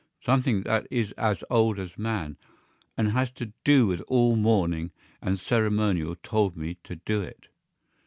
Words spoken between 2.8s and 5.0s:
and has to do with all mourning